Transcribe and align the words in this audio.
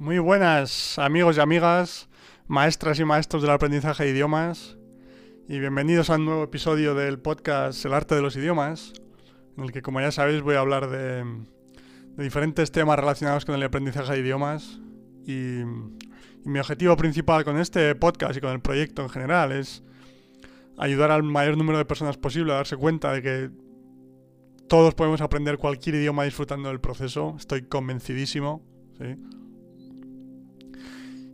Muy 0.00 0.18
buenas 0.18 0.98
amigos 0.98 1.36
y 1.36 1.40
amigas, 1.40 2.08
maestras 2.48 2.98
y 2.98 3.04
maestros 3.04 3.42
del 3.42 3.50
aprendizaje 3.50 4.04
de 4.04 4.12
idiomas, 4.12 4.78
y 5.46 5.58
bienvenidos 5.58 6.08
a 6.08 6.14
un 6.14 6.24
nuevo 6.24 6.42
episodio 6.42 6.94
del 6.94 7.18
podcast 7.18 7.84
El 7.84 7.92
arte 7.92 8.14
de 8.14 8.22
los 8.22 8.34
idiomas, 8.34 8.94
en 9.58 9.64
el 9.64 9.72
que 9.72 9.82
como 9.82 10.00
ya 10.00 10.10
sabéis 10.10 10.40
voy 10.40 10.54
a 10.54 10.60
hablar 10.60 10.88
de, 10.88 11.22
diferentes 12.16 12.72
temas 12.72 12.98
relacionados 12.98 13.44
con 13.44 13.54
el 13.54 13.62
aprendizaje 13.62 14.14
de 14.14 14.20
idiomas. 14.20 14.80
Y, 15.26 15.60
y 15.60 16.46
mi 16.46 16.60
objetivo 16.60 16.96
principal 16.96 17.44
con 17.44 17.58
este 17.58 17.94
podcast 17.94 18.38
y 18.38 18.40
con 18.40 18.52
el 18.52 18.62
proyecto 18.62 19.02
en 19.02 19.10
general 19.10 19.52
es 19.52 19.82
ayudar 20.78 21.10
al 21.10 21.24
mayor 21.24 21.58
número 21.58 21.76
de 21.76 21.84
personas 21.84 22.16
posible 22.16 22.52
a 22.52 22.56
darse 22.56 22.78
cuenta 22.78 23.12
de 23.12 23.20
que 23.20 23.50
todos 24.66 24.94
podemos 24.94 25.20
aprender 25.20 25.58
cualquier 25.58 25.96
idioma 25.96 26.24
disfrutando 26.24 26.70
del 26.70 26.80
proceso. 26.80 27.34
Estoy 27.38 27.64
convencidísimo. 27.64 28.62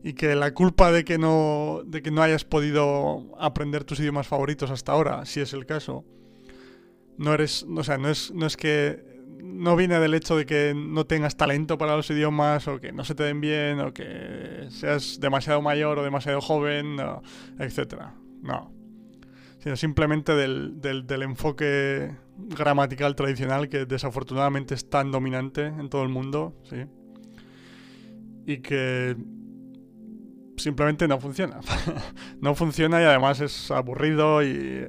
Y 0.03 0.15
que 0.15 0.35
la 0.35 0.53
culpa 0.55 0.93
de 0.93 1.05
que 1.05 1.19
no 1.19 1.83
de 1.85 2.03
que 2.03 2.11
no 2.11 2.23
hayas 2.23 2.45
podido 2.45 3.37
aprender 3.39 3.85
tus 3.85 4.01
idiomas 4.01 4.27
favoritos 4.27 4.71
hasta 4.71 4.93
ahora, 4.93 5.25
si 5.27 5.41
es 5.41 5.53
el 5.53 5.67
caso, 5.67 6.05
no 7.19 7.35
eres, 7.35 7.65
o 7.65 7.85
sea, 7.85 7.99
no 7.99 8.09
es 8.09 8.33
no 8.33 8.47
es 8.47 8.57
que 8.57 9.17
no 9.43 9.77
viene 9.77 9.99
del 9.99 10.15
hecho 10.15 10.37
de 10.37 10.47
que 10.47 10.75
no 10.77 11.07
tengas 11.07 11.37
talento 11.37 11.79
para 11.79 11.97
los 11.97 12.11
idiomas 12.11 12.67
o 12.69 12.81
que 12.81 12.93
no 12.93 13.05
se 13.05 13.15
te 13.15 13.23
den 13.25 13.41
bien 13.41 13.81
o 13.81 13.93
que 13.93 14.67
seas 14.71 15.21
demasiado 15.21 15.63
mayor 15.63 15.99
o 15.99 16.05
demasiado 16.05 16.41
joven, 16.41 16.97
etcétera. 17.59 18.15
No. 18.43 18.73
Sino 19.59 19.77
simplemente 19.77 20.35
del, 20.35 20.81
del, 20.81 21.07
del 21.07 21.23
enfoque 21.23 22.15
gramatical 22.37 23.17
tradicional 23.17 23.69
que 23.69 23.87
desafortunadamente 23.87 24.75
es 24.75 24.89
tan 24.89 25.11
dominante 25.11 25.67
en 25.67 25.89
todo 25.89 26.03
el 26.03 26.09
mundo, 26.09 26.55
¿sí? 26.65 26.85
Y 28.47 28.59
que 28.59 29.17
simplemente 30.57 31.09
no 31.09 31.21
funciona. 31.21 31.61
no 32.41 32.55
funciona 32.55 33.01
y 33.01 33.05
además 33.05 33.41
es 33.41 33.71
aburrido 33.71 34.43
y 34.43 34.87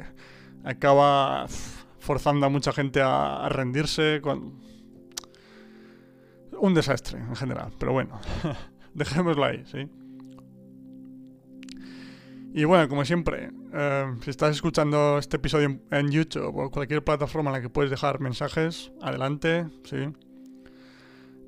acaba 0.63 1.47
forzando 1.99 2.45
a 2.45 2.49
mucha 2.49 2.71
gente 2.71 3.01
a, 3.03 3.47
rendirse 3.49 4.19
con... 4.21 4.65
Un 6.59 6.73
desastre 6.73 7.19
en 7.19 7.35
general, 7.35 7.71
pero 7.77 7.93
bueno, 7.93 8.19
dejémoslo 8.95 9.43
ahí, 9.43 9.63
¿sí? 9.65 9.87
Y 12.53 12.63
bueno, 12.63 12.89
como 12.89 13.05
siempre, 13.05 13.51
eh, 13.71 14.05
si 14.23 14.31
estás 14.31 14.55
escuchando 14.55 15.19
este 15.19 15.35
episodio 15.35 15.79
en, 15.91 16.09
YouTube 16.09 16.57
o 16.57 16.71
cualquier 16.71 17.03
plataforma 17.03 17.51
en 17.51 17.57
la 17.57 17.61
que 17.61 17.69
puedes 17.69 17.91
dejar 17.91 18.19
mensajes, 18.19 18.91
adelante, 18.99 19.67
¿sí? 19.83 19.97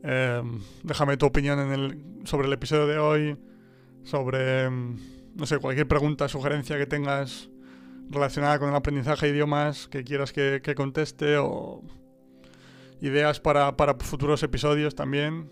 Eh, 0.03 0.43
déjame 0.83 1.17
tu 1.17 1.25
opinión 1.25 1.59
en 1.59 1.71
el, 1.71 2.03
sobre 2.25 2.45
el 2.45 2.53
episodio 2.53 2.85
de 2.85 2.99
hoy, 2.99 3.37
sobre, 4.03 4.69
no 4.69 5.45
sé, 5.45 5.57
cualquier 5.59 5.87
pregunta, 5.87 6.27
sugerencia 6.27 6.77
que 6.77 6.85
tengas 6.85 7.49
relacionada 8.09 8.59
con 8.59 8.69
el 8.69 8.75
aprendizaje 8.75 9.27
de 9.27 9.33
idiomas 9.33 9.87
que 9.87 10.03
quieras 10.03 10.33
que, 10.33 10.73
conteste 10.75 11.37
o 11.37 11.83
ideas 13.01 13.39
para, 13.39 13.77
para, 13.77 13.95
futuros 13.95 14.41
episodios 14.43 14.95
también, 14.95 15.51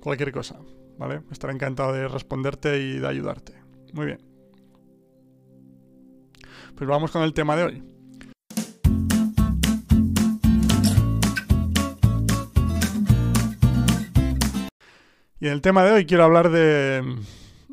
cualquier 0.00 0.32
cosa, 0.32 0.58
¿vale? 0.98 1.22
Estaré 1.30 1.52
encantado 1.52 1.92
de 1.92 2.08
responderte 2.08 2.78
y 2.78 2.98
de 2.98 3.06
ayudarte. 3.06 3.54
Muy 3.92 4.06
bien. 4.06 4.20
Pues 6.76 6.88
vamos 6.88 7.10
con 7.10 7.22
el 7.22 7.34
tema 7.34 7.56
de 7.56 7.64
hoy. 7.64 7.82
Y 15.42 15.46
en 15.46 15.52
el 15.54 15.62
tema 15.62 15.82
de 15.84 15.92
hoy 15.92 16.04
quiero 16.04 16.24
hablar 16.24 16.50
de 16.50 17.02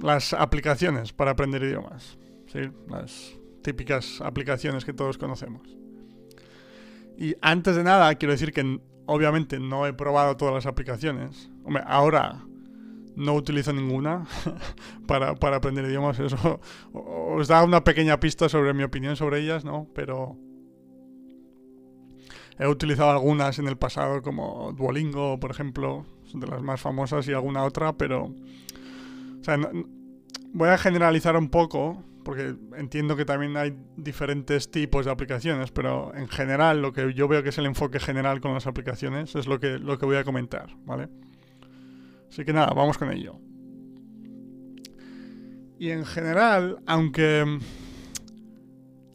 las 0.02 0.34
aplicaciones 0.34 1.14
para 1.14 1.32
aprender 1.32 1.64
idiomas. 1.64 2.18
¿sí? 2.48 2.60
Las 2.90 3.34
típicas 3.62 4.22
aplicaciones 4.22 4.86
que 4.86 4.94
todos 4.94 5.18
conocemos. 5.18 5.76
Y 7.18 7.36
antes 7.42 7.76
de 7.76 7.84
nada, 7.84 8.14
quiero 8.16 8.34
decir 8.34 8.54
que 8.54 8.80
obviamente 9.06 9.60
no 9.60 9.88
he 9.88 9.94
probado 9.94 10.38
todas 10.38 10.54
las 10.54 10.66
aplicaciones. 10.66 11.50
Hombre, 11.64 11.84
ahora 11.88 12.46
no 13.16 13.34
utilizo 13.34 13.74
ninguna 13.74 14.28
para, 15.08 15.36
para, 15.36 15.58
aprender 15.58 15.86
idiomas. 15.86 16.20
Eso 16.20 16.60
os 16.94 17.48
da 17.48 17.64
una 17.64 17.84
pequeña 17.84 18.20
pista 18.20 18.48
sobre 18.48 18.74
mi 18.74 18.84
opinión 18.84 19.16
sobre 19.16 19.40
ellas, 19.40 19.66
¿no? 19.66 19.88
Pero 19.96 20.38
he 22.60 22.68
utilizado 22.68 23.10
algunas 23.12 23.58
en 23.60 23.68
el 23.68 23.78
pasado, 23.78 24.22
como 24.22 24.74
Duolingo, 24.74 25.40
por 25.40 25.52
ejemplo, 25.52 26.06
de 26.34 26.48
las 26.48 26.62
más 26.62 26.82
famosas, 26.82 27.28
y 27.28 27.34
alguna 27.34 27.64
otra, 27.64 27.94
pero 27.94 28.34
sea, 29.48 29.72
voy 30.54 30.70
a 30.70 30.78
generalizar 30.78 31.36
un 31.38 31.50
poco, 31.50 32.04
porque 32.24 32.56
entiendo 32.76 33.16
que 33.16 33.26
también 33.26 33.56
hay 33.58 33.78
diferentes 33.96 34.70
tipos 34.70 35.06
de 35.06 35.12
aplicaciones, 35.12 35.72
pero 35.72 36.14
en 36.16 36.28
general 36.28 36.82
lo 36.82 36.92
que 36.92 37.14
yo 37.14 37.28
veo 37.28 37.44
que 37.44 37.50
es 37.50 37.58
el 37.58 37.66
enfoque 37.66 38.00
general 38.00 38.42
con 38.42 38.54
las 38.54 38.68
aplicaciones 38.68 39.36
es 39.36 39.48
lo 39.48 39.60
que, 39.60 39.80
lo 39.80 39.98
que 39.98 40.06
voy 40.06 40.18
a 40.18 40.24
comentar, 40.24 40.76
¿vale? 40.86 41.10
Así 42.30 42.44
que 42.44 42.54
nada, 42.54 42.74
vamos 42.76 42.98
con 42.98 43.12
ello. 43.12 43.40
Y 45.80 45.92
en 45.92 46.06
general, 46.06 46.80
aunque, 46.86 47.60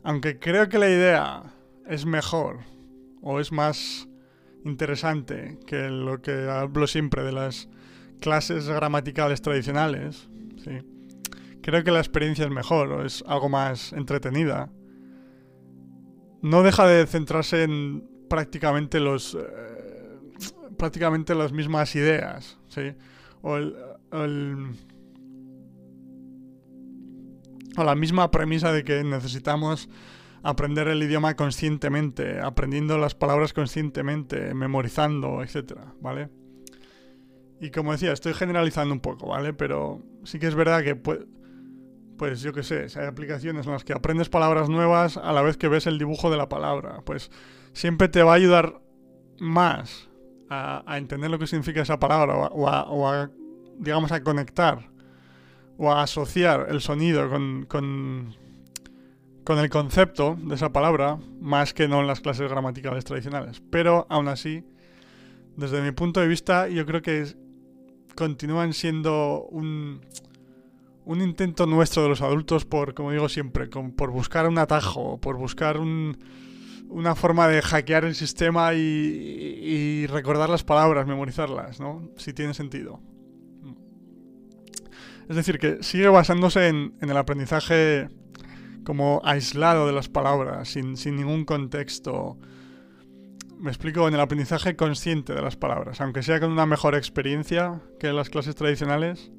aunque 0.03 0.39
creo 0.39 0.69
que 0.69 0.79
la 0.79 0.89
idea 0.89 1.43
es 1.87 2.07
mejor 2.07 2.61
o 3.21 3.41
es 3.41 3.53
más 3.53 4.09
interesante 4.65 5.59
que 5.67 5.91
lo 5.91 6.23
que 6.23 6.49
hablo 6.49 6.87
siempre 6.87 7.25
de 7.25 7.33
las 7.33 7.69
clases 8.23 8.69
gramaticales 8.69 9.43
tradicionales, 9.43 10.31
¿sí? 10.65 10.81
creo 11.63 11.85
que 11.85 11.91
la 11.91 12.01
experiencia 12.01 12.45
es 12.45 12.51
mejor 12.51 12.93
o 12.93 13.05
es 13.05 13.25
algo 13.27 13.49
más 13.49 13.93
entretenida. 13.93 14.71
No 16.43 16.63
deja 16.63 16.87
de 16.87 17.07
centrarse 17.07 17.63
en 17.63 18.09
prácticamente 18.29 19.01
los 19.01 19.35
eh, 19.35 20.19
prácticamente 20.77 21.35
las 21.35 21.53
mismas 21.53 21.95
ideas, 21.95 22.59
¿sí? 22.69 22.95
O, 23.43 23.57
el, 23.57 23.77
o 27.77 27.85
la 27.85 27.95
misma 27.95 28.31
premisa 28.31 28.73
de 28.73 28.83
que 28.83 29.05
necesitamos 29.05 29.89
aprender 30.43 30.89
el 30.89 31.03
idioma 31.03 31.37
conscientemente, 31.37 32.41
aprendiendo 32.41 32.99
las 32.99 33.15
palabras 33.15 33.53
conscientemente, 33.53 34.55
memorizando, 34.55 35.43
etcétera, 35.43 35.95
¿vale? 36.01 36.29
Y 37.63 37.71
como 37.71 37.93
decía, 37.93 38.11
estoy 38.11 38.35
generalizando 38.35 38.93
un 38.93 38.99
poco, 38.99 39.29
¿vale? 39.29 39.53
Pero 39.53 40.03
sí 40.25 40.41
que 40.41 40.49
es 40.49 40.57
verdad 40.57 40.83
que, 40.83 40.97
pues, 40.97 42.43
yo 42.43 42.53
qué 42.53 42.65
sé, 42.65 42.89
hay 42.99 43.07
aplicaciones 43.07 43.67
en 43.67 43.73
las 43.73 43.85
que 43.85 43.93
aprendes 43.93 44.29
palabras 44.29 44.69
nuevas 44.69 45.17
a 45.17 45.33
la 45.33 45.43
vez 45.43 45.57
que 45.57 45.69
ves 45.69 45.87
el 45.87 45.97
dibujo 45.97 46.29
de 46.29 46.37
la 46.37 46.49
palabra. 46.49 47.03
Pues 47.05 47.31
siempre 47.73 48.09
te 48.09 48.25
va 48.25 48.33
a 48.33 48.35
ayudar 48.35 48.83
más 49.39 50.09
a, 50.51 50.83
entender 50.99 51.31
lo 51.31 51.39
que 51.39 51.47
significa 51.47 51.83
esa 51.83 52.01
palabra 52.01 52.35
o 52.35 52.69
a, 52.69 53.31
digamos, 53.79 54.11
a 54.11 54.25
conectar 54.25 54.91
o 55.79 55.93
a 55.93 56.03
asociar 56.03 56.67
el 56.69 56.81
sonido 56.81 57.31
con, 57.31 57.67
con, 57.67 58.35
con 59.45 59.61
el 59.61 59.71
concepto 59.71 60.37
de 60.37 60.57
esa 60.57 60.73
palabra 60.73 61.21
más 61.41 61.73
que 61.75 61.87
no 61.87 62.01
en 62.01 62.09
las 62.09 62.21
clases 62.21 62.51
gramaticales 62.51 63.05
tradicionales. 63.05 63.63
Pero 63.71 64.09
aún 64.11 64.27
así, 64.27 64.65
desde 65.57 65.81
mi 65.81 65.93
punto 65.93 66.19
de 66.19 66.27
vista, 66.27 66.67
yo 66.67 66.85
creo 66.87 67.03
que 67.03 67.41
continúan 68.15 68.73
siendo 68.73 69.47
un, 69.51 70.01
un 71.05 71.21
intento 71.21 71.67
nuestro 71.67 72.03
de 72.03 72.09
los 72.09 72.23
adultos 72.23 72.65
por, 72.65 72.95
como 72.95 73.11
digo 73.11 73.29
siempre, 73.29 73.67
por 73.69 74.11
buscar 74.11 74.49
un 74.49 74.59
atajo, 74.59 75.19
por 75.21 75.37
buscar 75.37 75.79
una 75.81 77.15
forma 77.15 77.49
de 77.49 77.63
hackear 77.63 78.05
el 78.05 78.15
sistema 78.15 78.75
y, 78.75 80.07
recordar 80.07 80.49
las 80.49 80.65
palabras, 80.65 81.07
memorizarlas, 81.07 81.81
¿no? 81.81 82.09
Si 82.17 82.33
tiene 82.33 82.55
sentido. 82.55 83.01
Es 85.29 85.37
decir, 85.37 85.59
que 85.59 85.83
sigue 85.83 86.09
basándose 86.09 86.69
en, 86.69 86.95
el 87.01 87.17
aprendizaje 87.17 88.09
como 88.85 89.21
aislado 89.25 89.87
de 89.87 89.93
las 89.93 90.09
palabras, 90.09 90.69
sin, 90.69 90.97
sin 90.97 91.17
ningún 91.17 91.45
contexto 91.45 92.37
me 93.63 93.71
explico, 93.71 94.09
en 94.09 94.15
el 94.15 94.21
aprendizaje 94.21 94.75
consciente 94.75 95.35
de 95.35 95.41
las 95.41 95.57
palabras, 95.57 96.01
aunque 96.01 96.25
sea 96.25 96.41
con 96.41 96.51
una 96.51 96.67
mejor 96.67 96.97
experiencia 96.97 97.81
que 98.01 98.13
las 98.13 98.29
clases 98.29 98.57
tradicionales, 98.57 99.31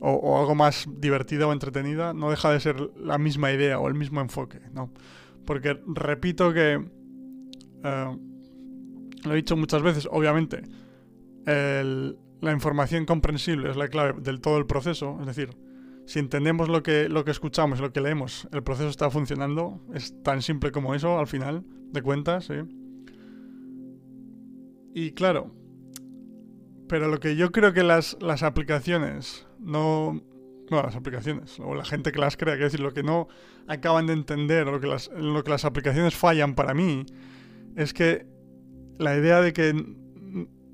o, 0.00 0.38
algo 0.38 0.54
más 0.54 0.88
divertida 0.96 1.46
o 1.46 1.52
entretenida, 1.52 2.14
no 2.14 2.30
deja 2.30 2.50
de 2.50 2.60
ser 2.60 2.90
la 2.96 3.18
misma 3.18 3.52
idea 3.52 3.78
o 3.78 3.88
el 3.88 3.94
mismo 3.94 4.22
enfoque, 4.22 4.60
¿no? 4.72 4.90
Porque 5.44 5.78
repito 5.86 6.54
que, 6.54 6.82
eh, 7.84 8.16
lo 9.24 9.32
he 9.32 9.36
dicho 9.36 9.54
muchas 9.54 9.82
veces, 9.82 10.08
obviamente, 10.10 10.62
la 11.44 12.52
información 12.52 13.04
comprensible 13.04 13.70
es 13.70 13.76
la 13.76 13.88
clave 13.88 14.14
del 14.18 14.40
todo 14.40 14.56
el 14.56 14.64
proceso, 14.64 15.18
es 15.20 15.26
decir, 15.26 15.50
si 16.06 16.20
entendemos 16.20 16.70
lo 16.70 16.82
que, 16.82 17.10
lo 17.10 17.24
que 17.24 17.32
escuchamos, 17.32 17.80
lo 17.80 17.92
que 17.92 18.00
leemos, 18.00 18.48
el 18.52 18.62
proceso 18.62 18.88
está 18.88 19.10
funcionando, 19.10 19.82
es 19.92 20.22
tan 20.22 20.40
simple 20.40 20.72
como 20.72 20.94
eso 20.94 21.18
al 21.18 21.26
final 21.26 21.64
de 21.92 22.02
cuentas, 22.02 22.46
¿sí? 22.46 22.54
Y 24.98 25.12
claro, 25.12 25.54
pero 26.88 27.08
lo 27.08 27.20
que 27.20 27.36
yo 27.36 27.52
creo 27.52 27.74
que 27.74 27.82
las, 27.82 28.16
las 28.22 28.42
aplicaciones 28.42 29.46
no... 29.60 30.22
No, 30.70 30.82
las 30.82 30.96
aplicaciones, 30.96 31.60
o 31.60 31.74
la 31.74 31.84
gente 31.84 32.10
que 32.10 32.18
las 32.18 32.36
crea, 32.36 32.54
quiero 32.54 32.64
decir, 32.64 32.80
lo 32.80 32.92
que 32.92 33.04
no 33.04 33.28
acaban 33.68 34.06
de 34.06 34.14
entender, 34.14 34.66
o 34.66 34.72
lo 34.72 34.80
que 34.80 34.88
las, 34.88 35.08
lo 35.14 35.44
que 35.44 35.50
las 35.50 35.64
aplicaciones 35.64 36.16
fallan 36.16 36.56
para 36.56 36.74
mí, 36.74 37.04
es 37.76 37.92
que 37.92 38.26
la 38.98 39.16
idea 39.16 39.40
de 39.42 39.52
que 39.52 39.74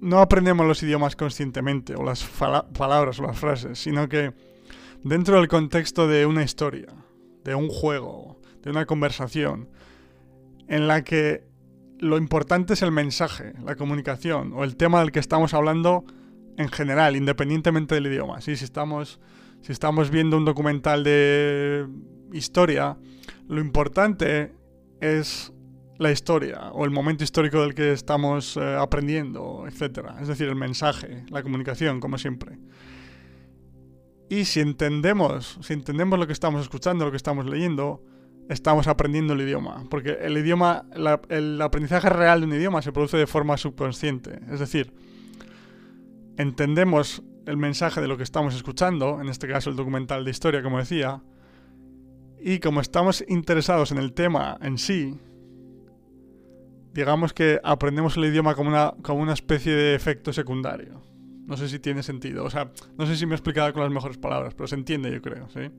no 0.00 0.20
aprendemos 0.20 0.66
los 0.66 0.82
idiomas 0.82 1.14
conscientemente, 1.14 1.94
o 1.94 2.04
las 2.04 2.24
palabras 2.24 3.18
o 3.18 3.24
las 3.24 3.38
frases, 3.38 3.80
sino 3.80 4.08
que 4.08 4.32
dentro 5.02 5.36
del 5.36 5.48
contexto 5.48 6.08
de 6.08 6.24
una 6.24 6.42
historia, 6.42 6.94
de 7.44 7.54
un 7.54 7.68
juego, 7.68 8.40
de 8.62 8.70
una 8.70 8.86
conversación, 8.86 9.68
en 10.68 10.86
la 10.88 11.04
que 11.04 11.51
lo 12.02 12.18
importante 12.18 12.72
es 12.74 12.82
el 12.82 12.90
mensaje, 12.90 13.52
la 13.64 13.76
comunicación 13.76 14.52
o 14.54 14.64
el 14.64 14.76
tema 14.76 14.98
del 15.00 15.12
que 15.12 15.20
estamos 15.20 15.54
hablando 15.54 16.04
en 16.56 16.68
general, 16.68 17.14
independientemente 17.14 17.94
del 17.94 18.08
idioma. 18.08 18.40
Si 18.40 18.50
estamos, 18.50 19.20
si 19.60 19.70
estamos 19.70 20.10
viendo 20.10 20.36
un 20.36 20.44
documental 20.44 21.04
de 21.04 21.86
historia, 22.32 22.98
lo 23.48 23.60
importante 23.60 24.52
es 25.00 25.52
la 25.98 26.10
historia 26.10 26.72
o 26.72 26.84
el 26.84 26.90
momento 26.90 27.22
histórico 27.22 27.62
del 27.62 27.76
que 27.76 27.92
estamos 27.92 28.56
eh, 28.56 28.76
aprendiendo, 28.76 29.64
etc. 29.68 30.08
Es 30.20 30.26
decir, 30.26 30.48
el 30.48 30.56
mensaje, 30.56 31.24
la 31.30 31.44
comunicación, 31.44 32.00
como 32.00 32.18
siempre. 32.18 32.58
Y 34.28 34.44
si 34.46 34.58
entendemos, 34.58 35.56
si 35.62 35.72
entendemos 35.72 36.18
lo 36.18 36.26
que 36.26 36.32
estamos 36.32 36.62
escuchando, 36.62 37.04
lo 37.04 37.12
que 37.12 37.16
estamos 37.16 37.46
leyendo, 37.46 38.02
estamos 38.52 38.86
aprendiendo 38.86 39.32
el 39.32 39.40
idioma. 39.40 39.84
Porque 39.90 40.18
el 40.20 40.36
idioma, 40.38 40.84
el 41.28 41.60
aprendizaje 41.60 42.08
real 42.08 42.40
de 42.40 42.46
un 42.46 42.54
idioma 42.54 42.82
se 42.82 42.92
produce 42.92 43.16
de 43.16 43.26
forma 43.26 43.56
subconsciente. 43.56 44.40
Es 44.50 44.60
decir, 44.60 44.92
entendemos 46.36 47.22
el 47.46 47.56
mensaje 47.56 48.00
de 48.00 48.08
lo 48.08 48.16
que 48.16 48.22
estamos 48.22 48.54
escuchando, 48.54 49.20
en 49.20 49.28
este 49.28 49.48
caso 49.48 49.70
el 49.70 49.76
documental 49.76 50.24
de 50.24 50.30
historia, 50.30 50.62
como 50.62 50.78
decía, 50.78 51.22
y 52.40 52.58
como 52.60 52.80
estamos 52.80 53.24
interesados 53.28 53.92
en 53.92 53.98
el 53.98 54.12
tema 54.12 54.58
en 54.60 54.78
sí, 54.78 55.18
digamos 56.92 57.32
que 57.32 57.60
aprendemos 57.62 58.16
el 58.16 58.26
idioma 58.26 58.54
como 58.54 58.70
una, 58.70 58.94
como 59.02 59.22
una 59.22 59.32
especie 59.32 59.72
de 59.72 59.94
efecto 59.94 60.32
secundario. 60.32 61.00
No 61.46 61.56
sé 61.56 61.68
si 61.68 61.78
tiene 61.78 62.02
sentido. 62.02 62.44
O 62.44 62.50
sea, 62.50 62.70
no 62.96 63.06
sé 63.06 63.16
si 63.16 63.26
me 63.26 63.32
he 63.32 63.36
explicado 63.36 63.72
con 63.72 63.82
las 63.82 63.90
mejores 63.90 64.18
palabras, 64.18 64.54
pero 64.54 64.66
se 64.68 64.76
entiende, 64.76 65.10
yo 65.10 65.20
creo, 65.20 65.48
¿sí? 65.50 65.70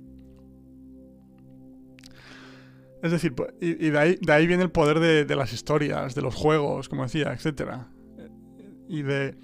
Es 3.03 3.11
decir, 3.11 3.35
pues, 3.35 3.53
y, 3.59 3.89
de, 3.89 3.99
ahí, 3.99 4.17
de, 4.21 4.31
ahí, 4.31 4.47
viene 4.47 4.63
el 4.63 4.71
poder 4.71 5.01
de, 5.01 5.35
las 5.35 5.51
historias, 5.51 6.15
de 6.15 6.21
los 6.21 6.33
juegos, 6.33 6.87
como 6.87 7.03
decía, 7.03 7.33
etc. 7.33 7.71
Y 8.87 9.01
de, 9.01 9.35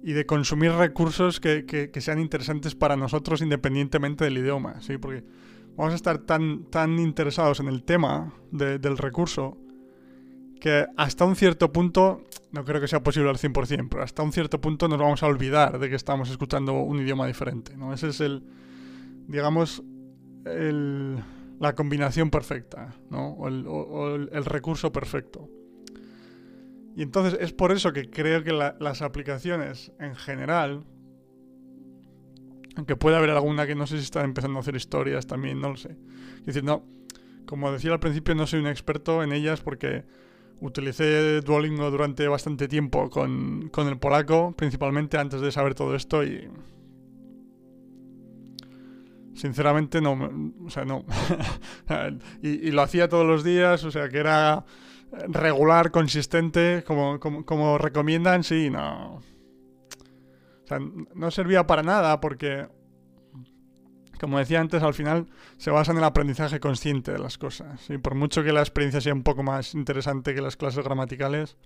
y 0.00 0.12
de 0.12 0.26
consumir 0.26 0.70
recursos 0.70 1.40
que, 1.40 1.90
sean 1.98 2.20
interesantes 2.20 2.76
para 2.76 2.94
nosotros 2.94 3.42
independientemente 3.42 4.22
del 4.22 4.38
idioma, 4.38 4.80
¿sí? 4.80 4.96
Porque 4.96 5.24
vamos 5.76 5.92
a 5.92 5.96
estar 5.96 6.18
tan, 6.18 6.66
tan 6.70 7.00
interesados 7.00 7.58
en 7.58 7.66
el 7.66 7.82
tema 7.82 8.32
del 8.52 8.96
recurso 8.96 9.58
que 10.60 10.86
hasta 10.96 11.24
un 11.24 11.34
cierto 11.34 11.72
punto, 11.72 12.22
no 12.52 12.64
creo 12.64 12.80
que 12.80 12.86
sea 12.86 13.02
posible 13.02 13.28
al 13.28 13.38
100%, 13.38 13.88
pero 13.90 14.04
hasta 14.04 14.22
un 14.22 14.32
cierto 14.32 14.60
punto 14.60 14.86
nos 14.86 15.00
vamos 15.00 15.24
a 15.24 15.26
olvidar 15.26 15.80
de 15.80 15.90
que 15.90 15.96
estamos 15.96 16.30
escuchando 16.30 16.74
un 16.74 17.00
idioma 17.00 17.26
diferente, 17.26 17.76
¿no? 17.76 17.92
Ese 17.92 18.10
es 18.10 18.20
el, 18.20 18.44
digamos, 19.26 19.82
el, 20.44 21.24
la 21.58 21.74
combinación 21.74 22.30
perfecta, 22.30 22.94
¿no? 23.10 23.30
O 23.30 23.48
el, 23.48 24.28
el, 24.32 24.44
recurso 24.44 24.92
perfecto. 24.92 25.48
Y 26.96 27.02
entonces 27.02 27.38
es 27.40 27.52
por 27.52 27.72
eso 27.72 27.92
que 27.92 28.10
creo 28.10 28.42
que 28.44 28.52
las 28.52 29.02
aplicaciones 29.02 29.92
en 30.00 30.14
general, 30.16 30.84
aunque 32.76 32.96
puede 32.96 33.16
haber 33.16 33.30
alguna 33.30 33.66
que 33.66 33.74
no 33.74 33.86
sé 33.86 33.98
si 33.98 34.04
están 34.04 34.24
empezando 34.24 34.58
a 34.58 34.60
hacer 34.60 34.76
historias 34.76 35.26
también, 35.26 35.60
no 35.60 35.70
lo 35.70 35.76
sé. 35.76 35.96
Es 36.40 36.46
decir, 36.46 36.64
no, 36.64 36.84
como 37.46 37.72
decía 37.72 37.92
al 37.92 38.00
principio, 38.00 38.34
no 38.34 38.46
soy 38.46 38.60
un 38.60 38.66
experto 38.66 39.22
en 39.22 39.32
ellas 39.32 39.60
porque 39.60 40.04
Utilicé 40.60 41.40
Duolingo 41.40 41.88
durante 41.90 42.26
bastante 42.26 42.66
tiempo 42.66 43.08
con, 43.10 43.70
el 43.76 43.98
polaco, 43.98 44.54
principalmente 44.56 45.16
antes 45.16 45.40
de 45.40 45.52
saber 45.52 45.74
todo 45.74 45.94
esto 45.94 46.24
y... 46.24 46.48
Sinceramente 49.38 50.00
no, 50.00 50.18
o 50.66 50.70
sea, 50.70 50.84
no. 50.84 51.04
y, 52.42 52.70
lo 52.72 52.82
hacía 52.82 53.08
todos 53.08 53.24
los 53.24 53.44
días, 53.44 53.84
o 53.84 53.90
sea, 53.92 54.08
que 54.08 54.18
era 54.18 54.64
regular, 55.28 55.92
consistente, 55.92 56.82
como, 56.84 57.20
como, 57.20 57.44
como 57.44 57.78
recomiendan, 57.78 58.42
sí, 58.42 58.68
no. 58.68 59.14
O 59.14 60.66
sea, 60.66 60.80
no 61.14 61.30
servía 61.30 61.66
para 61.66 61.84
nada 61.84 62.20
porque 62.20 62.66
como 64.18 64.38
decía 64.38 64.60
antes, 64.60 64.82
al 64.82 64.94
final 64.94 65.26
se 65.56 65.70
basa 65.70 65.92
en 65.92 65.98
el 65.98 66.04
aprendizaje 66.04 66.58
consciente 66.58 67.12
de 67.12 67.18
las 67.18 67.38
cosas. 67.38 67.88
Y 67.88 67.98
por 67.98 68.16
mucho 68.16 68.42
que 68.42 68.52
la 68.52 68.60
experiencia 68.60 69.00
sea 69.00 69.14
un 69.14 69.22
poco 69.22 69.44
más 69.44 69.74
interesante 69.74 70.34
que 70.34 70.42
las 70.42 70.56
clases 70.56 70.84
gramaticales, 70.84 71.56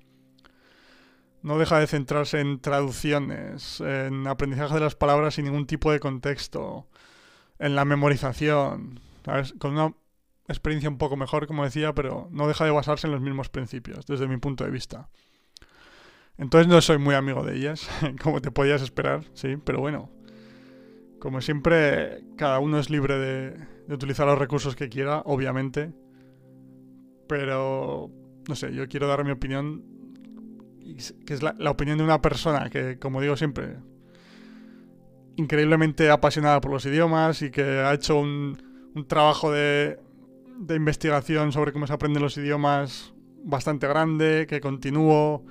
no 1.43 1.59
deja 1.59 1.79
de 1.79 1.87
centrarse 1.87 2.41
en 2.41 2.61
traducciones, 2.61 3.81
en 3.81 4.27
aprendizaje 4.27 4.75
de 4.75 4.81
las 4.81 4.95
palabras 4.95 5.35
sin 5.35 5.47
ningún 5.47 5.67
tipo 5.67 5.91
de 5.91 5.99
contexto, 5.99 6.89
en 7.63 7.77
la 7.77 7.85
memorización, 7.85 9.01
Con 9.59 9.73
una 9.73 9.95
experiencia 10.49 10.91
un 10.91 10.99
poco 10.99 11.17
mejor, 11.17 11.47
como 11.47 11.65
decía, 11.65 11.95
pero 11.95 12.29
no 12.33 12.49
deja 12.49 12.65
de 12.65 12.73
basarse 12.73 13.07
en 13.07 13.13
los 13.13 13.21
mismos 13.21 13.49
principios, 13.49 14.05
desde 14.07 14.27
mi 14.27 14.37
punto 14.37 14.65
de 14.65 14.71
vista. 14.71 15.09
Entonces 16.37 16.67
no 16.67 16.81
soy 16.81 16.99
muy 16.99 17.15
amigo 17.15 17.45
de 17.45 17.57
ellas, 17.57 17.89
como 18.23 18.41
te 18.41 18.51
podías 18.51 18.83
esperar, 18.83 19.25
sí, 19.35 19.57
pero 19.65 19.81
bueno, 19.81 20.11
como 21.21 21.41
siempre, 21.41 22.25
cada 22.37 22.59
uno 22.59 22.81
es 22.81 22.91
libre 22.91 23.17
de, 23.17 23.95
utilizar 23.95 24.27
los 24.27 24.39
recursos 24.39 24.75
que 24.75 24.89
quiera, 24.89 25.23
obviamente. 25.25 25.93
Pero, 27.29 28.11
no 28.49 28.57
sé, 28.57 28.75
yo 28.75 28.89
quiero 28.89 29.07
dar 29.07 29.25
mi 29.25 29.31
opinión, 29.31 29.85
que 31.25 31.35
es 31.35 31.43
la, 31.43 31.71
opinión 31.71 31.99
de 31.99 32.05
una 32.05 32.21
persona 32.21 32.71
que, 32.71 32.99
como 32.99 33.21
digo 33.21 33.37
siempre, 33.37 33.77
increíblemente 35.37 36.11
apasionada 36.11 36.61
por 36.61 36.71
los 36.71 36.85
idiomas 36.87 37.43
y 37.43 37.51
que 37.51 37.63
ha 37.63 37.93
hecho 37.95 38.19
un, 38.19 38.59
trabajo 39.07 39.51
de, 39.51 39.99
investigación 40.69 41.53
sobre 41.53 41.73
cómo 41.73 41.87
se 41.87 41.93
aprenden 41.93 42.23
los 42.23 42.37
idiomas 42.37 43.15
bastante 43.45 43.89
grande, 43.89 44.47
que 44.49 44.61
continúo 44.61 45.45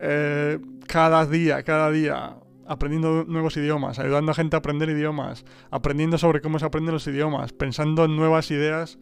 eh, 0.00 0.58
cada 0.86 1.26
día, 1.26 1.62
cada 1.62 1.90
día 1.90 2.36
aprendiendo 2.66 3.24
nuevos 3.24 3.56
idiomas, 3.56 3.98
ayudando 3.98 4.30
a 4.30 4.34
gente 4.34 4.54
a 4.56 4.60
aprender 4.60 4.88
idiomas, 4.90 5.44
aprendiendo 5.72 6.18
sobre 6.18 6.40
cómo 6.40 6.58
se 6.60 6.66
aprenden 6.66 6.94
los 6.94 7.06
idiomas, 7.08 7.52
pensando 7.52 8.04
en 8.04 8.16
nuevas 8.16 8.50
ideas 8.52 8.98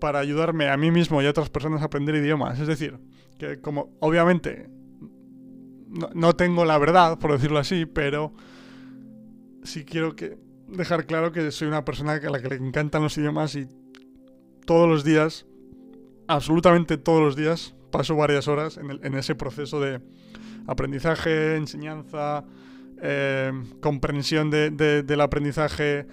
para 0.00 0.18
ayudarme 0.18 0.70
a 0.70 0.76
mí 0.78 0.90
mismo 0.90 1.20
y 1.20 1.26
a 1.26 1.30
otras 1.30 1.50
personas 1.50 1.82
a 1.82 1.84
aprender 1.84 2.14
idiomas. 2.14 2.58
Es 2.58 2.66
decir, 2.66 2.98
que 3.38 3.60
como 3.60 3.90
obviamente 4.00 4.68
no, 6.14 6.34
tengo 6.34 6.64
la 6.64 6.78
verdad, 6.78 7.18
por 7.18 7.32
decirlo 7.32 7.58
así, 7.58 7.84
pero 7.84 8.32
sí 9.62 9.84
quiero 9.84 10.16
que 10.16 10.38
dejar 10.68 11.06
claro 11.06 11.32
que 11.32 11.50
soy 11.50 11.68
una 11.68 11.84
persona 11.84 12.14
a 12.14 12.30
la 12.30 12.40
que 12.40 12.48
le 12.48 12.56
encantan 12.56 13.02
los 13.02 13.16
idiomas 13.18 13.54
y 13.56 13.68
todos 14.64 14.88
los 14.88 15.04
días, 15.04 15.46
absolutamente 16.28 16.96
todos 16.96 17.20
los 17.20 17.36
días, 17.36 17.74
paso 17.90 18.16
varias 18.16 18.48
horas 18.48 18.78
en, 18.78 19.14
ese 19.14 19.34
proceso 19.34 19.80
de 19.80 20.00
aprendizaje, 20.66 21.56
enseñanza, 21.56 22.44
eh, 23.00 23.52
comprensión 23.80 24.50
del 24.50 25.20
aprendizaje, 25.20 26.06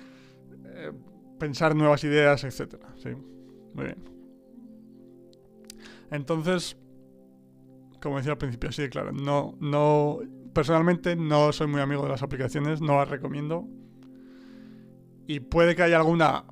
eh, 0.66 0.92
pensar 1.40 1.76
nuevas 1.76 2.04
ideas, 2.04 2.44
etc. 2.44 2.76
Sí, 2.98 3.10
muy 3.74 3.86
bien. 3.86 4.20
Entonces, 6.12 6.76
como 8.02 8.18
decía 8.18 8.34
al 8.34 8.38
principio, 8.38 8.72
sí, 8.72 8.90
claro, 8.90 9.12
no, 9.12 9.56
no, 9.60 10.20
personalmente 10.60 11.16
no 11.16 11.54
soy 11.54 11.68
muy 11.68 11.80
amigo 11.80 12.04
de 12.04 12.10
las 12.10 12.22
aplicaciones, 12.22 12.82
no 12.82 12.98
las 12.98 13.08
recomiendo. 13.08 13.66
Y 15.26 15.40
puede 15.40 15.74
que 15.74 15.84
haya 15.84 15.96
alguna, 15.96 16.44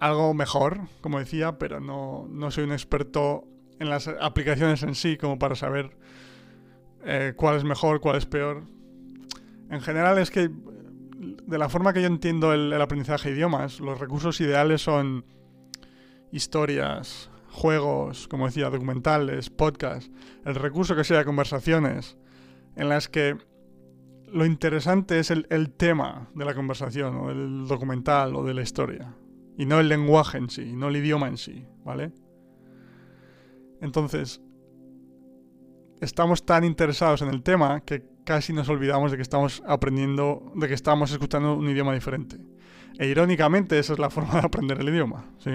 algo 0.00 0.34
mejor, 0.34 0.88
como 1.00 1.20
decía, 1.20 1.56
pero 1.56 1.78
no, 1.78 2.26
no 2.28 2.50
soy 2.50 2.64
un 2.64 2.72
experto 2.72 3.44
en 3.78 3.90
las 3.90 4.08
aplicaciones 4.08 4.82
en 4.82 4.96
sí 4.96 5.16
como 5.16 5.38
para 5.38 5.54
saber 5.54 5.96
eh, 7.04 7.34
cuál 7.36 7.58
es 7.58 7.62
mejor, 7.62 8.00
cuál 8.00 8.16
es 8.16 8.26
peor. 8.26 8.64
En 9.70 9.80
general 9.80 10.18
es 10.18 10.32
que, 10.32 10.50
de 10.50 11.58
la 11.58 11.68
forma 11.68 11.92
que 11.92 12.00
yo 12.02 12.08
entiendo 12.08 12.52
el, 12.52 12.72
aprendizaje 12.72 13.28
de 13.28 13.36
idiomas, 13.36 13.78
los 13.78 14.00
recursos 14.00 14.40
ideales 14.40 14.82
son 14.82 15.24
historias, 16.32 17.30
juegos, 17.50 18.26
como 18.26 18.46
decía, 18.46 18.68
documentales, 18.68 19.48
podcasts, 19.48 20.10
el 20.44 20.56
recurso 20.56 20.96
que 20.96 21.04
sea 21.04 21.24
conversaciones, 21.24 22.16
en 22.76 22.88
las 22.88 23.08
que 23.08 23.36
lo 24.32 24.46
interesante 24.46 25.18
es 25.18 25.30
el, 25.30 25.70
tema 25.76 26.30
de 26.34 26.44
la 26.44 26.54
conversación, 26.54 27.16
o 27.16 27.28
del 27.28 27.66
documental, 27.66 28.34
o 28.34 28.44
de 28.44 28.54
la 28.54 28.62
historia, 28.62 29.14
y 29.58 29.66
no 29.66 29.78
el 29.78 29.88
lenguaje 29.88 30.38
en 30.38 30.48
sí, 30.48 30.72
no 30.74 30.88
el 30.88 30.96
idioma 30.96 31.28
en 31.28 31.36
sí, 31.36 31.66
¿vale? 31.84 32.12
Entonces, 33.82 34.40
estamos 36.00 36.46
tan 36.46 36.64
interesados 36.64 37.20
en 37.20 37.28
el 37.28 37.42
tema 37.42 37.80
que 37.80 38.04
casi 38.24 38.52
nos 38.52 38.68
olvidamos 38.68 39.10
de 39.10 39.18
que 39.18 39.22
estamos 39.22 39.62
aprendiendo, 39.66 40.52
de 40.54 40.68
que 40.68 40.74
estamos 40.74 41.12
escuchando 41.12 41.54
un 41.54 41.68
idioma 41.68 41.92
diferente. 41.92 42.38
E 42.98 43.08
irónicamente 43.08 43.78
esa 43.78 43.94
es 43.94 43.98
la 43.98 44.10
forma 44.10 44.34
de 44.34 44.46
aprender 44.46 44.80
el 44.80 44.88
idioma, 44.88 45.26
¿sí? 45.38 45.50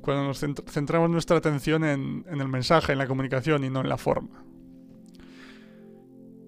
Cuando 0.00 0.24
nos 0.24 0.38
centramos 0.38 1.10
nuestra 1.10 1.36
atención 1.36 1.84
en, 1.84 2.24
el 2.28 2.48
mensaje, 2.48 2.92
en 2.92 2.98
la 2.98 3.06
comunicación 3.06 3.64
y 3.64 3.70
no 3.70 3.80
en 3.80 3.88
la 3.88 3.96
forma. 3.96 4.44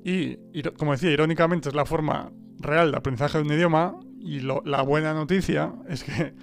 Y, 0.05 0.63
como 0.79 0.93
decía, 0.93 1.11
irónicamente 1.11 1.69
es 1.69 1.75
la 1.75 1.85
forma 1.85 2.33
real 2.59 2.93
de 2.93 2.99
aprendizaje 2.99 3.39
de 3.39 3.45
un 3.45 3.53
idioma 3.53 3.99
y 4.21 4.41
la 4.41 4.83
buena 4.83 5.15
noticia 5.15 5.73
es 5.89 6.05
que 6.05 6.35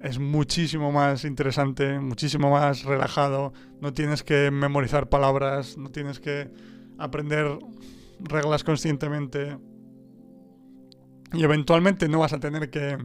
es 0.00 0.18
muchísimo 0.18 0.92
más 0.92 1.24
interesante, 1.24 1.98
muchísimo 1.98 2.50
más 2.50 2.84
relajado. 2.84 3.52
No 3.80 3.92
tienes 3.92 4.22
que 4.22 4.50
memorizar 4.50 5.08
palabras, 5.08 5.76
no 5.76 5.90
tienes 5.90 6.20
que 6.20 6.50
aprender 6.98 7.58
reglas 8.20 8.64
conscientemente. 8.64 9.58
Y 11.32 11.42
eventualmente 11.42 12.08
no 12.08 12.20
vas 12.20 12.32
a 12.32 12.40
tener 12.40 12.70
que, 12.70 12.96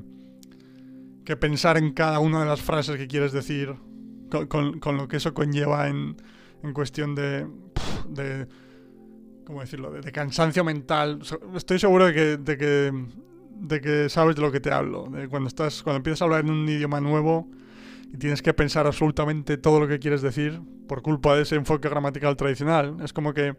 que 1.26 1.36
pensar 1.36 1.78
en 1.78 1.94
cada 1.94 2.20
una 2.20 2.42
de 2.42 2.46
las 2.46 2.62
frases 2.62 2.98
que 2.98 3.08
quieres 3.08 3.32
decir, 3.32 3.76
con, 4.48 4.98
lo 4.98 5.08
que 5.08 5.18
eso 5.18 5.34
conlleva 5.34 5.88
en, 5.88 6.16
en 6.64 6.74
cuestión 6.74 7.16
de, 7.16 7.48
de 8.10 8.48
¿cómo 9.46 9.62
decirlo?, 9.62 9.92
de, 9.92 10.12
cansancio 10.12 10.64
mental. 10.64 11.20
Estoy 11.56 11.80
seguro 11.80 12.06
de 12.06 12.14
que, 12.14 12.94
de 13.60 13.82
que 13.82 14.10
sabes 14.10 14.36
de 14.36 14.42
lo 14.42 14.52
que 14.52 14.60
te 14.60 14.72
hablo. 14.72 15.10
Cuando 15.30 15.48
estás, 15.48 15.84
cuando 15.84 15.98
empiezas 15.98 16.22
a 16.22 16.26
hablar 16.26 16.42
en 16.42 16.52
un 16.52 16.68
idioma 16.68 17.02
nuevo 17.02 17.50
y 18.14 18.18
tienes 18.18 18.42
que 18.42 18.54
pensar 18.54 18.86
absolutamente 18.86 19.58
todo 19.58 19.80
lo 19.80 19.88
que 19.88 20.00
quieres 20.00 20.22
decir 20.22 20.62
por 20.88 21.02
culpa 21.02 21.36
de 21.36 21.44
ese 21.44 21.56
enfoque 21.56 21.90
gramatical 21.90 22.38
tradicional. 22.38 22.98
Es 23.04 23.14
como 23.14 23.34
que 23.34 23.56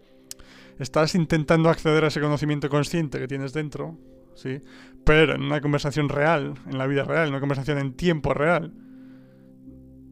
estás 0.78 1.14
intentando 1.14 1.68
acceder 1.70 2.04
a 2.04 2.08
ese 2.08 2.20
conocimiento 2.20 2.68
consciente 2.68 3.18
que 3.18 3.28
tienes 3.28 3.52
dentro, 3.52 3.98
¿sí? 4.34 4.60
Pero 5.04 5.34
en 5.34 5.42
una 5.42 5.60
conversación 5.60 6.08
real, 6.08 6.54
en 6.66 6.78
la 6.78 6.86
vida 6.86 7.04
real, 7.04 7.24
en 7.24 7.30
una 7.30 7.40
conversación 7.40 7.78
en 7.78 7.94
tiempo 7.94 8.34
real, 8.34 8.72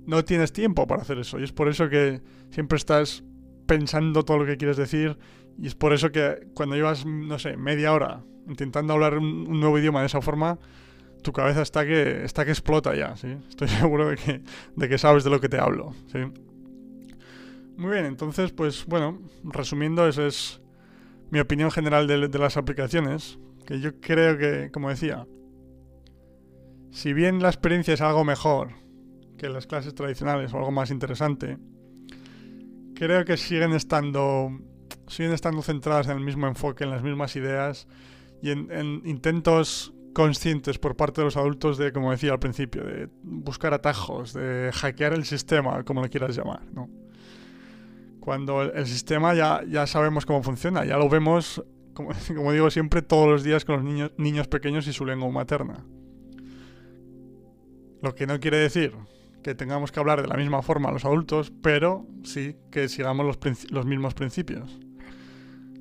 no 0.06 0.24
tienes 0.24 0.52
tiempo 0.52 0.86
para 0.86 1.02
hacer 1.02 1.18
eso. 1.18 1.38
Y 1.38 1.44
es 1.44 1.52
por 1.52 1.68
eso 1.68 1.88
que 1.88 2.20
siempre 2.50 2.76
estás 2.76 3.22
pensando 3.66 4.24
todo 4.24 4.38
lo 4.38 4.46
que 4.46 4.56
quieres 4.56 4.76
decir. 4.76 5.16
Y 5.58 5.66
es 5.66 5.74
por 5.74 5.92
eso 5.92 6.10
que 6.10 6.48
cuando 6.54 6.76
llevas, 6.76 7.06
no 7.06 7.38
sé, 7.38 7.56
media 7.56 7.92
hora 7.92 8.22
intentando 8.48 8.92
hablar 8.92 9.18
un, 9.18 9.60
nuevo 9.60 9.78
idioma 9.78 10.00
de 10.00 10.06
esa 10.06 10.20
forma, 10.20 10.58
tu 11.22 11.32
cabeza 11.32 11.62
está 11.62 11.86
que, 11.86 12.24
está 12.24 12.44
que 12.44 12.50
explota 12.50 12.94
ya, 12.94 13.16
¿sí? 13.16 13.36
Estoy 13.48 13.68
seguro 13.68 14.08
de 14.08 14.16
que, 14.16 14.42
de 14.76 14.88
que 14.88 14.98
sabes 14.98 15.24
de 15.24 15.30
lo 15.30 15.40
que 15.40 15.48
te 15.48 15.58
hablo, 15.58 15.94
¿sí? 16.10 16.18
Muy 17.76 17.92
bien, 17.92 18.04
entonces, 18.04 18.52
pues 18.52 18.84
bueno, 18.86 19.20
resumiendo, 19.44 20.06
esa 20.06 20.26
es 20.26 20.60
mi 21.30 21.40
opinión 21.40 21.70
general 21.70 22.06
de, 22.06 22.28
de 22.28 22.38
las 22.38 22.56
aplicaciones, 22.56 23.38
que 23.66 23.80
yo 23.80 24.00
creo 24.00 24.36
que, 24.36 24.70
como 24.72 24.90
decía, 24.90 25.26
si 26.90 27.12
bien 27.14 27.40
la 27.40 27.48
experiencia 27.48 27.94
es 27.94 28.00
algo 28.00 28.24
mejor 28.24 28.74
que 29.38 29.48
las 29.48 29.66
clases 29.66 29.94
tradicionales 29.94 30.52
o 30.52 30.58
algo 30.58 30.70
más 30.70 30.90
interesante, 30.90 31.58
creo 32.94 33.24
que 33.24 33.36
siguen 33.36 33.72
estando 33.72 34.50
siguen 35.12 35.32
estando 35.32 35.62
centradas 35.62 36.08
en 36.08 36.16
el 36.16 36.24
mismo 36.24 36.46
enfoque, 36.46 36.84
en 36.84 36.90
las 36.90 37.02
mismas 37.02 37.36
ideas 37.36 37.86
y 38.42 38.50
en, 38.50 39.02
intentos 39.04 39.92
conscientes 40.14 40.78
por 40.78 40.96
parte 40.96 41.20
de 41.20 41.26
los 41.26 41.36
adultos 41.36 41.78
de, 41.78 41.92
como 41.92 42.10
decía 42.10 42.32
al 42.32 42.38
principio, 42.38 42.84
de 42.84 43.08
buscar 43.22 43.72
atajos, 43.72 44.34
de 44.34 44.70
hackear 44.72 45.12
el 45.12 45.24
sistema, 45.24 45.82
como 45.84 46.02
lo 46.02 46.10
quieras 46.10 46.36
llamar, 46.36 46.62
¿no? 46.72 46.90
Cuando 48.20 48.62
el, 48.62 48.86
sistema 48.86 49.34
ya, 49.34 49.62
ya 49.68 49.86
sabemos 49.86 50.26
cómo 50.26 50.42
funciona, 50.42 50.84
ya 50.84 50.96
lo 50.96 51.08
vemos, 51.08 51.64
como, 51.94 52.52
digo 52.52 52.70
siempre, 52.70 53.02
todos 53.02 53.28
los 53.28 53.42
días 53.42 53.64
con 53.64 53.76
los 53.76 53.84
niños, 53.84 54.12
niños 54.16 54.48
pequeños 54.48 54.86
y 54.86 54.92
su 54.92 55.04
lengua 55.04 55.30
materna. 55.30 55.84
Lo 58.00 58.14
que 58.14 58.26
no 58.26 58.38
quiere 58.40 58.58
decir 58.58 58.92
que 59.42 59.54
tengamos 59.54 59.92
que 59.92 60.00
hablar 60.00 60.22
de 60.22 60.28
la 60.28 60.36
misma 60.36 60.62
forma 60.62 60.88
a 60.88 60.92
los 60.92 61.04
adultos, 61.04 61.52
pero 61.62 62.06
sí 62.22 62.56
que 62.70 62.88
sigamos 62.88 63.26
los, 63.26 63.38
los 63.70 63.86
mismos 63.86 64.14
principios. 64.14 64.78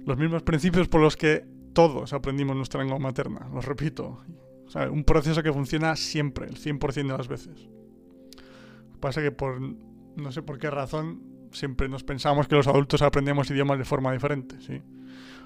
Los 0.05 0.17
mismos 0.17 0.43
principios 0.43 0.88
por 0.88 1.01
los 1.01 1.15
que 1.15 1.46
todos 1.74 2.13
aprendimos 2.13 2.55
nuestra 2.55 2.81
lengua 2.81 3.00
materna, 3.00 3.48
lo 3.53 3.62
repito. 3.62 4.24
un 4.91 5.03
proceso 5.03 5.43
que 5.43 5.53
funciona 5.53 5.96
siempre, 5.96 6.48
el 6.48 6.55
100% 6.55 6.93
de 6.93 7.17
las 7.17 7.27
veces. 7.27 7.70
Pasa 9.00 9.22
que 9.22 9.31
por 9.31 9.60
no 10.15 10.31
sé 10.31 10.41
por 10.41 10.60
qué 10.60 10.70
razón 10.70 11.22
siempre 11.51 11.89
nos 11.89 12.03
pensamos 12.03 12.48
que 12.48 12.55
los 12.55 12.67
adultos 12.67 13.01
aprendemos 13.01 13.50
idiomas 13.50 13.77
de 13.77 13.86
forma 13.86 14.12
diferente, 14.12 14.60
¿sí? 14.62 14.81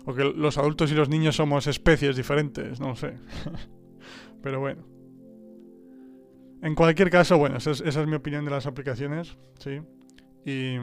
O 0.05 0.13
que 0.13 0.23
los 0.23 0.57
adultos 0.57 0.91
y 0.91 0.95
los 0.95 1.09
niños 1.09 1.35
somos 1.35 1.67
especies 1.67 2.15
diferentes, 2.15 2.79
no 2.79 2.95
sé. 2.95 3.13
Pero 4.43 4.59
bueno. 4.59 4.83
En 6.61 6.75
cualquier 6.75 7.09
caso, 7.09 7.37
bueno, 7.37 7.57
esa 7.57 7.71
es, 7.71 7.81
esa 7.81 8.01
es 8.01 8.07
mi 8.07 8.15
opinión 8.15 8.45
de 8.45 8.51
las 8.51 8.65
aplicaciones, 8.65 9.37
¿sí? 9.59 9.81
Y 10.45 10.77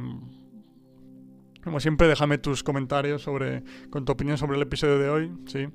como 1.62 1.81
siempre, 1.81 2.09
déjame 2.09 2.38
tus 2.38 2.62
comentarios 2.62 3.23
sobre, 3.23 3.62
con 3.90 4.04
tu 4.04 4.12
opinión 4.12 4.38
sobre 4.38 4.57
el 4.57 4.62
episodio 4.62 4.99
de 4.99 5.09
hoy, 5.09 5.33
¿sí? 5.47 5.69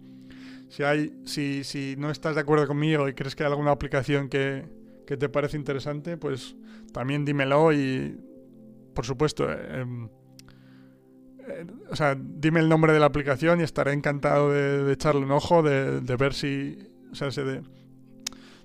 Si, 0.70 0.84
hay, 0.84 1.14
si, 1.26 1.64
si 1.64 1.96
no 1.98 2.12
estás 2.12 2.36
de 2.36 2.42
acuerdo 2.42 2.68
conmigo 2.68 3.08
y 3.08 3.14
crees 3.14 3.36
que 3.36 3.44
hay 3.44 3.50
alguna 3.50 3.72
aplicación 3.72 4.28
que, 4.28 4.66
que 5.06 5.16
te 5.16 5.30
parece 5.30 5.56
interesante, 5.56 6.18
pues 6.18 6.56
también 6.92 7.24
dímelo 7.24 7.72
y, 7.72 8.20
por 8.94 9.06
supuesto, 9.06 9.50
eh, 9.50 9.82
em, 9.82 10.10
eh, 11.48 11.66
o 11.90 11.96
sea, 11.96 12.18
dime 12.20 12.60
el 12.60 12.68
nombre 12.68 12.92
de 12.92 13.00
la 13.00 13.06
aplicación 13.06 13.62
y 13.62 13.64
estaré 13.64 13.94
encantado 13.94 14.52
de, 14.52 14.92
echarle 14.92 15.22
un 15.22 15.32
ojo, 15.32 15.64
de, 15.64 16.02
de 16.02 16.16
ver 16.18 16.34
si, 16.34 16.78
o 17.12 17.16
sea, 17.16 17.30
de, 17.30 17.62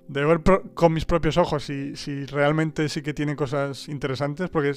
de 0.07 0.25
ver 0.25 0.41
con 0.73 0.93
mis 0.93 1.05
propios 1.05 1.37
ojos 1.37 1.63
si, 1.63 1.95
si 1.95 2.25
realmente 2.25 2.89
sí 2.89 3.01
que 3.01 3.13
tiene 3.13 3.35
cosas 3.35 3.87
interesantes, 3.87 4.49
porque 4.49 4.71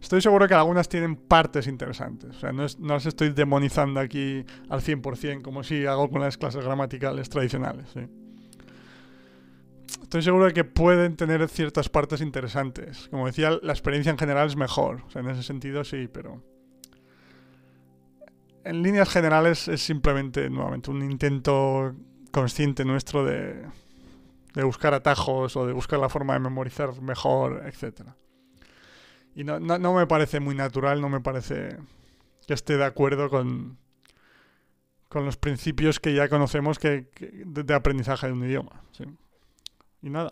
estoy 0.00 0.20
seguro 0.20 0.48
que 0.48 0.54
algunas 0.54 0.88
tienen 0.88 1.16
partes 1.16 1.66
interesantes. 1.66 2.36
O 2.36 2.40
sea, 2.40 2.52
no, 2.52 2.66
las 2.80 3.06
estoy 3.06 3.30
demonizando 3.30 4.00
aquí 4.00 4.44
al 4.68 4.80
100% 4.80 5.42
como 5.42 5.62
si 5.62 5.86
hago 5.86 6.10
con 6.10 6.20
las 6.20 6.36
clases 6.36 6.64
gramaticales 6.64 7.28
tradicionales. 7.28 7.86
Estoy 10.02 10.22
seguro 10.22 10.46
de 10.46 10.52
que 10.52 10.64
pueden 10.64 11.16
tener 11.16 11.48
ciertas 11.48 11.88
partes 11.88 12.20
interesantes. 12.20 13.08
Como 13.10 13.26
decía, 13.26 13.58
la 13.62 13.72
experiencia 13.72 14.10
en 14.10 14.18
general 14.18 14.48
es 14.48 14.56
mejor. 14.56 15.02
En 15.14 15.28
ese 15.28 15.42
sentido 15.42 15.84
sí, 15.84 16.08
pero... 16.12 16.42
En 18.64 18.82
líneas 18.82 19.10
generales 19.10 19.68
es 19.68 19.82
simplemente, 19.82 20.48
nuevamente, 20.48 20.90
un 20.90 21.02
intento 21.02 21.94
consciente 22.30 22.84
nuestro 22.84 23.24
de 23.24 23.62
de 24.54 24.62
buscar 24.62 24.94
atajos 24.94 25.56
o 25.56 25.66
de 25.66 25.72
buscar 25.72 25.98
la 25.98 26.08
forma 26.08 26.34
de 26.34 26.40
memorizar 26.40 27.00
mejor, 27.02 27.64
etc. 27.66 28.02
Y 29.34 29.42
no, 29.42 29.58
no, 29.58 29.94
me 29.94 30.06
parece 30.06 30.38
muy 30.38 30.54
natural, 30.54 31.00
no 31.00 31.08
me 31.08 31.20
parece 31.20 31.76
que 32.46 32.54
esté 32.54 32.76
de 32.76 32.84
acuerdo 32.84 33.28
con, 33.28 33.78
con 35.08 35.24
los 35.24 35.36
principios 35.36 35.98
que 35.98 36.14
ya 36.14 36.28
conocemos 36.28 36.78
que, 36.78 37.08
de, 37.20 37.74
aprendizaje 37.74 38.28
de 38.28 38.32
un 38.32 38.44
idioma. 38.44 38.82
Y 40.00 40.10
nada. 40.10 40.30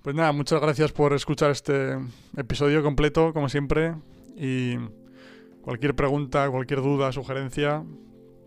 Pues 0.00 0.16
nada, 0.16 0.32
muchas 0.32 0.60
gracias 0.60 0.90
por 0.90 1.12
escuchar 1.12 1.50
este 1.50 1.98
episodio 2.36 2.82
completo, 2.82 3.32
como 3.34 3.48
siempre. 3.50 3.94
Y 4.36 4.76
cualquier 5.60 5.94
pregunta, 5.94 6.48
cualquier 6.48 6.80
duda, 6.80 7.12
sugerencia, 7.12 7.84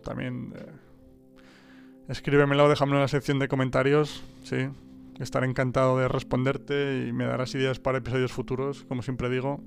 también... 0.02 0.52
Eh, 0.56 0.85
escríbemelo, 2.08 2.68
déjamelo 2.68 2.98
en 2.98 3.02
la 3.02 3.08
sección 3.08 3.38
de 3.38 3.48
comentarios, 3.48 4.22
sí. 4.42 4.68
Estaré 5.18 5.46
encantado 5.46 5.98
de 5.98 6.08
responderte 6.08 7.06
y 7.08 7.12
me 7.12 7.24
darás 7.24 7.54
ideas 7.54 7.78
para 7.78 7.98
episodios 7.98 8.32
futuros, 8.32 8.84
como 8.84 9.02
siempre 9.02 9.30
digo. 9.30 9.60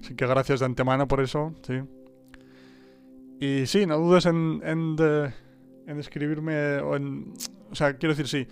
Así 0.00 0.14
que 0.14 0.26
gracias 0.26 0.60
de 0.60 0.66
antemano 0.66 1.06
por 1.06 1.20
eso, 1.20 1.54
sí. 1.62 1.80
Y 3.40 3.66
sí, 3.66 3.86
no 3.86 3.98
dudes 3.98 4.26
en, 4.26 4.60
en, 4.64 4.96
en 5.86 5.98
escribirme, 6.00 6.78
o 6.78 6.96
en... 6.96 7.34
O 7.70 7.74
sea, 7.74 7.96
quiero 7.96 8.14
decir, 8.14 8.26
sí. 8.26 8.48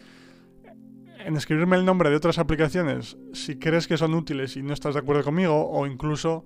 En 1.24 1.36
escribirme 1.36 1.76
el 1.76 1.84
nombre 1.84 2.08
de 2.08 2.16
otras 2.16 2.38
aplicaciones, 2.38 3.16
si 3.32 3.56
crees 3.56 3.88
que 3.88 3.96
son 3.96 4.14
útiles 4.14 4.56
y 4.56 4.62
no 4.62 4.72
estás 4.72 4.94
de 4.94 5.00
acuerdo 5.00 5.24
conmigo, 5.24 5.68
o 5.68 5.86
incluso 5.88 6.44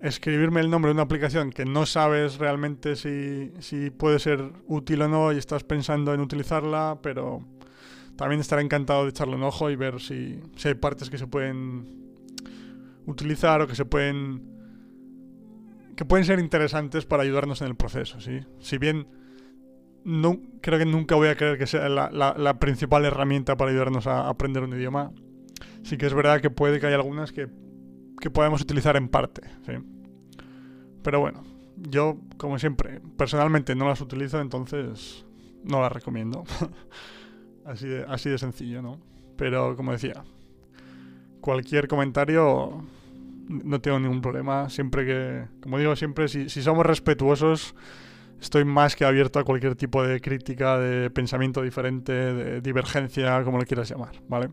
escribirme 0.00 0.60
el 0.60 0.70
nombre 0.70 0.90
de 0.90 0.94
una 0.94 1.02
aplicación 1.02 1.50
que 1.50 1.64
no 1.64 1.86
sabes 1.86 2.38
realmente 2.38 2.96
si, 2.96 3.52
si 3.58 3.90
puede 3.90 4.18
ser 4.18 4.52
útil 4.66 5.02
o 5.02 5.08
no 5.08 5.32
y 5.32 5.38
estás 5.38 5.64
pensando 5.64 6.14
en 6.14 6.20
utilizarla, 6.20 6.98
pero 7.02 7.44
también 8.16 8.40
estaré 8.40 8.62
encantado 8.62 9.04
de 9.04 9.10
echarle 9.10 9.36
un 9.36 9.42
ojo 9.42 9.70
y 9.70 9.76
ver 9.76 10.00
si, 10.00 10.40
si 10.56 10.68
hay 10.68 10.74
partes 10.74 11.10
que 11.10 11.18
se 11.18 11.26
pueden 11.26 11.98
utilizar 13.06 13.62
o 13.62 13.66
que 13.66 13.74
se 13.74 13.84
pueden 13.84 14.56
que 15.96 16.04
pueden 16.04 16.24
ser 16.24 16.38
interesantes 16.38 17.06
para 17.06 17.24
ayudarnos 17.24 17.60
en 17.60 17.66
el 17.66 17.74
proceso, 17.74 18.20
¿sí? 18.20 18.38
Si 18.60 18.78
bien 18.78 19.08
creo 20.60 20.78
que 20.78 20.86
nunca 20.86 21.16
voy 21.16 21.26
a 21.28 21.36
creer 21.36 21.58
que 21.58 21.66
sea 21.66 21.88
la, 21.88 22.08
la, 22.10 22.58
principal 22.60 23.04
herramienta 23.04 23.56
para 23.56 23.72
ayudarnos 23.72 24.06
a 24.06 24.28
aprender 24.28 24.62
un 24.62 24.72
idioma, 24.72 25.10
sí 25.82 25.98
que 25.98 26.06
es 26.06 26.14
verdad 26.14 26.40
que 26.40 26.50
puede 26.50 26.78
que 26.78 26.86
haya 26.86 26.96
algunas 26.96 27.32
que 27.32 27.48
que 28.20 28.30
podemos 28.30 28.60
utilizar 28.60 28.96
en 28.96 29.08
parte. 29.08 29.42
¿sí? 29.66 29.72
Pero 31.02 31.20
bueno, 31.20 31.42
yo, 31.76 32.18
como 32.36 32.58
siempre, 32.58 33.00
personalmente 33.16 33.74
no 33.74 33.88
las 33.88 34.00
utilizo, 34.00 34.40
entonces 34.40 35.24
no 35.64 35.80
las 35.80 35.92
recomiendo. 35.92 36.44
así, 37.64 37.86
de, 37.86 38.04
así 38.08 38.30
de 38.30 38.38
sencillo, 38.38 38.82
¿no? 38.82 39.00
Pero 39.36 39.76
como 39.76 39.92
decía, 39.92 40.24
cualquier 41.40 41.86
comentario 41.88 42.84
no 43.48 43.80
tengo 43.80 43.98
ningún 44.00 44.20
problema. 44.20 44.68
Siempre 44.68 45.06
que, 45.06 45.44
como 45.60 45.78
digo, 45.78 45.96
siempre 45.96 46.28
si, 46.28 46.48
si 46.48 46.62
somos 46.62 46.84
respetuosos, 46.84 47.74
estoy 48.40 48.64
más 48.64 48.96
que 48.96 49.04
abierto 49.04 49.38
a 49.38 49.44
cualquier 49.44 49.76
tipo 49.76 50.02
de 50.02 50.20
crítica, 50.20 50.78
de 50.78 51.10
pensamiento 51.10 51.62
diferente, 51.62 52.12
de 52.12 52.60
divergencia, 52.60 53.42
como 53.44 53.58
le 53.58 53.66
quieras 53.66 53.88
llamar, 53.88 54.20
¿vale? 54.28 54.50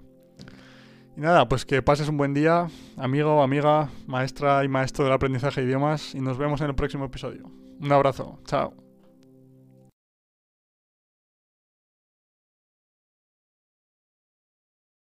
Y 1.18 1.22
nada, 1.22 1.48
pues 1.48 1.66
que 1.66 1.82
pases 1.82 2.10
un 2.10 2.18
buen 2.18 2.34
día, 2.34 2.68
amigo, 2.98 3.42
amiga, 3.42 3.90
maestra 4.06 4.64
y 4.66 4.68
maestro 4.68 5.06
del 5.06 5.14
aprendizaje 5.14 5.62
de 5.62 5.68
idiomas, 5.68 6.14
y 6.14 6.20
nos 6.20 6.38
vemos 6.38 6.60
en 6.62 6.68
el 6.68 6.76
próximo 6.76 7.06
episodio. 7.06 7.50
Un 7.80 7.92
abrazo, 7.92 8.40
chao. 8.46 8.85